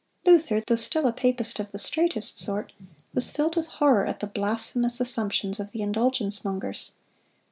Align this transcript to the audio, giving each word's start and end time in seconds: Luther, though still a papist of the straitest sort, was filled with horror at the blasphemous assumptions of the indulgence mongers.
Luther, 0.25 0.59
though 0.61 0.75
still 0.77 1.05
a 1.05 1.13
papist 1.13 1.59
of 1.59 1.69
the 1.69 1.77
straitest 1.77 2.39
sort, 2.39 2.73
was 3.13 3.29
filled 3.29 3.55
with 3.55 3.67
horror 3.67 4.07
at 4.07 4.19
the 4.19 4.25
blasphemous 4.25 4.99
assumptions 4.99 5.59
of 5.59 5.73
the 5.73 5.83
indulgence 5.83 6.43
mongers. 6.43 6.93